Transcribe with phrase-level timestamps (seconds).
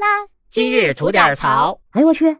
[0.00, 0.06] 啦！
[0.48, 1.78] 今日吐点槽。
[1.90, 2.38] 哎呦我去！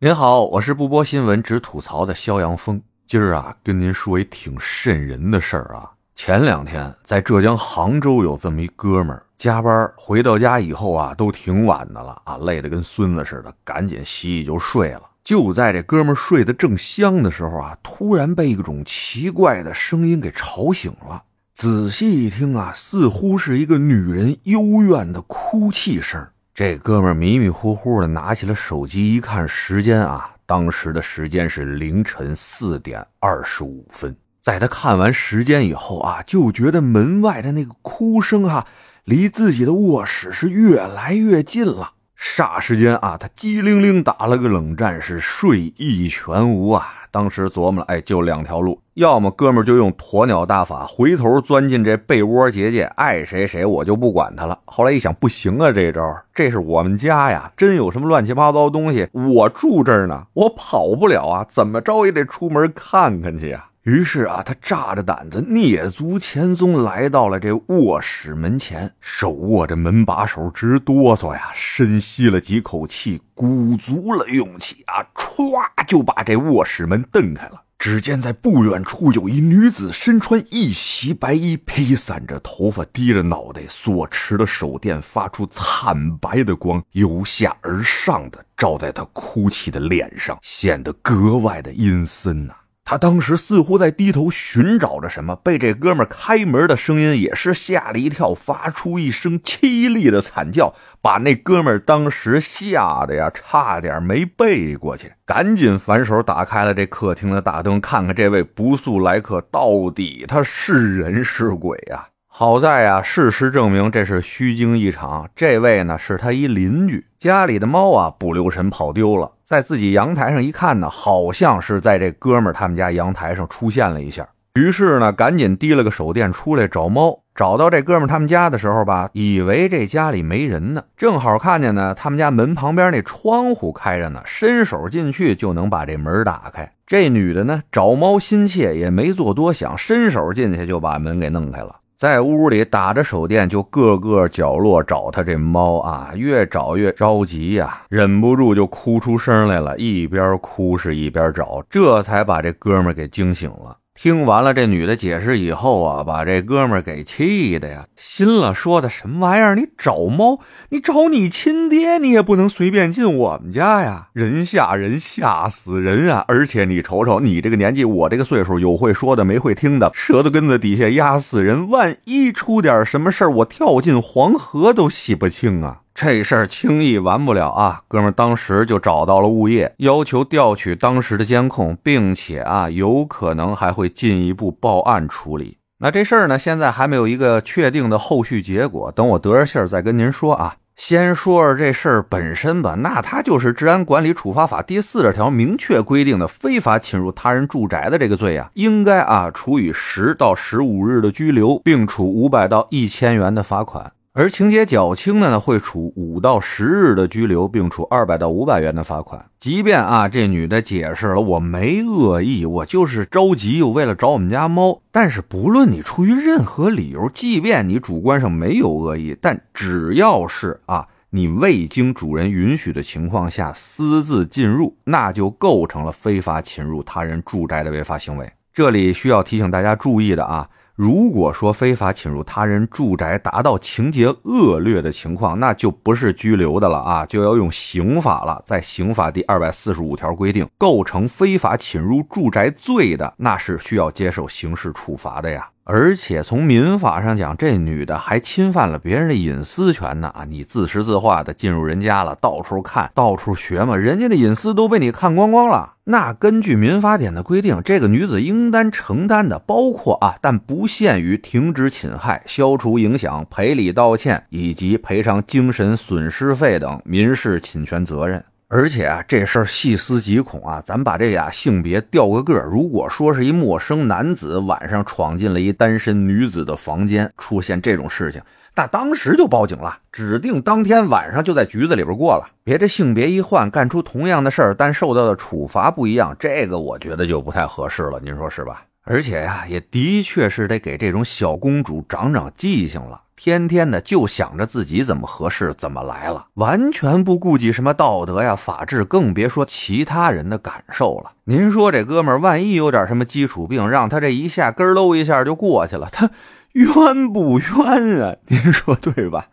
[0.00, 2.82] 您好，我是不播新闻只吐槽的肖阳峰。
[3.06, 5.88] 今儿啊，跟您说一挺瘆人的事儿啊。
[6.16, 15.02] 前两天在浙江杭州有这么一哥们儿，加班回到家以后啊，都挺晚的了啊，累得跟孙子似的，赶紧洗洗就睡了。
[15.22, 21.22] 就在这哥们儿睡得正香的时候啊，突然被一种奇怪的声音给吵醒了。
[21.54, 26.26] 仔细一听啊，似乎是一个女人幽怨的哭泣声。
[26.52, 34.16] 这哥们迷迷糊糊的拿起了手机，一看时间啊，当时的时间是凌晨四点二十五分。
[34.40, 38.66] 在他看完时间以后啊，就觉得门外的那个哭声哈，
[39.04, 41.92] 离自己的卧室是越来越近了。
[42.24, 46.88] 霎时间啊，他机灵灵打了个冷战，是睡意全无啊。
[47.10, 54.58] 当时琢磨了，哎，就两条路，要么哥们儿就用鸵鸟大法，回头钻进这被窝结界，爱谁谁，我就不管他了。
[54.64, 56.00] 后来一想，不行啊，这招，
[56.34, 63.66] 这是我们家呀，真有什么乱七八糟东西，我住这儿呢，我跑不了啊，怎么着也得出门看看去呀。
[63.84, 77.60] 于是啊，他炸着胆子蹑足潜踪，来到了这卧室门前，手握着门把手，直哆嗦呀，深吸了几口气，鼓足了勇气啊，歘就把这卧室门蹬开了。
[77.78, 92.54] 只见在不远处有一女子，身穿一袭白衣，披散着头发，低着脑袋，所持的手电发出惨白的光，由下而上的照在她哭泣的脸上，显得格外的阴森呐。
[92.86, 112.08] 他当时似乎在低头寻找着什么，被这哥们开门的声音也是吓了一跳，发出一声凄厉的惨叫，把那哥们当时吓得呀，差点没背过去，赶紧反手打开了这客厅的大灯，看看这位不速来客到底他是人是鬼呀。
[112.26, 115.30] 好在啊，事实证明这是虚惊一场。
[115.36, 124.26] 这位呢是他一邻居，家里的猫啊不留神跑丢了，在自己阳台上一看呢，好像是在这哥们儿他们家阳台上出现了一下。
[124.54, 127.20] 于是呢，赶紧提了个手电出来找猫。
[127.34, 136.72] 找到这哥们儿他们家的时候吧，以为这家里没人呢，正好看见呢他们家门旁边那窗户开着呢，伸手进去就能把这门打开。
[136.86, 141.80] 这女的呢找猫心切，也没做多想，伸手进去就把门给弄开了。
[142.04, 153.78] 在屋里打着手电，就各个角落找他这猫啊，越找越着急呀，忍不住就哭出声来了，一边哭是一边找，这才把这哥们给惊醒了。
[153.94, 159.54] 听完了这女的解释以后啊，把这哥们儿给气的呀，心了，说的什么玩意儿？
[159.54, 160.40] 你找猫，
[160.70, 164.08] 你找你亲爹，你也不能随便进我们家呀！
[164.12, 166.24] 人吓人，吓死人啊！
[166.26, 171.70] 而且你瞅瞅，你这个年纪，我这个岁数，有会说的，没会听的，舌头根子底下压死人。
[171.70, 175.82] 万一出点什么事儿，我跳进黄河都洗不清啊！
[175.94, 177.82] 这事儿轻易完不了啊！
[177.86, 185.58] 哥们当时就找到了物业，要求调取当时的监控，并且啊，有可能还会进一步报案处理。
[185.78, 190.56] 那这事儿呢，现在还没有一个确定的后续结果，等我得着信儿再跟您说啊。
[190.74, 203.92] 先说说这事儿本身吧，那它就是《治安管理处罚法》第四十条明确规定的非法侵入他人住宅的这个罪啊，应该啊处以十到十五日的拘留，并处五百到一千元的罚款。
[204.16, 209.28] 而情节较轻的呢，会处五到十日的拘留，并处二百到五百元的罚款。
[209.40, 214.80] 即便啊，这女的解释了我没恶意，我就是着急，我为了找我们家猫。
[214.92, 228.30] 但是不论你出于任何理由，即便你主观上没有恶意，但只要是啊，你未经主人允许的情况下私自进入，那就构成了非法侵入他人住宅的违法行为。
[228.52, 230.48] 这里需要提醒大家注意的啊。
[230.76, 238.42] 如果说非法侵入他人住宅达到情节恶劣的情况，那就不是拘留的了啊，就要用刑法了。
[238.44, 245.48] 在刑法第二百四十五条规定，构成非法侵入住宅罪的，那是需要接受刑事处罚的呀。
[245.66, 250.26] 而且从民法上讲，这女的还侵犯了别人的隐私权呢啊！
[250.28, 255.72] 你自食自化的进入人家了，到处看，到处学嘛，人家的隐私都被你看光光了。
[255.84, 268.22] 那根据民法典的规定，这个女子应当承担的，包括啊，但不限于停止侵害、消除影响、赔礼道歉以及赔偿精神损失费等民事侵权责任。
[268.56, 270.62] 而且啊，这事儿细思极恐啊！
[270.64, 278.22] 咱把这俩性别调个个如果说是一陌生男子晚上闯进了一单身女子的房间，出现这种事情，
[278.54, 282.30] 那当时就报警了，指定当天晚上就在局子里边过了。
[282.44, 287.98] 别这性别一换，干出同样的事儿，但受到的处罚不一样，这个我觉得就不太合适了。
[288.04, 288.62] 您说是吧？
[288.84, 293.00] 而且呀，也的确是得给这种小公主长长记性了。
[293.16, 301.12] 天天的就想着自己怎么合适怎么来了，完全不顾及什么道德呀、法治，更别说其他人的感受了。
[301.24, 306.10] 您说这哥们儿万一有点什么基础病，让他这一下咯喽一下就过去了，他
[306.52, 308.16] 冤不冤啊？
[308.28, 309.28] 您说对吧？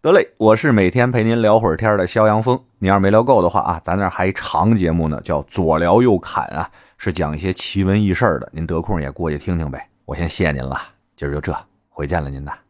[0.00, 2.58] 得嘞，我是每天陪您聊会儿天的肖阳峰。
[2.78, 8.48] 你要是没聊够的话啊，咱那还长节目呢，叫左聊右侃啊，是讲一些奇闻异事的。
[8.52, 9.88] 您得空也过去听听呗。
[10.04, 10.80] 我先谢您了，
[11.16, 11.56] 今儿就这，
[11.88, 12.63] 回见了您呐。